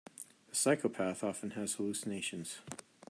The 0.49 0.55
psychopath 0.55 1.23
often 1.23 1.51
has 1.51 1.73
hallucinations. 1.73 2.57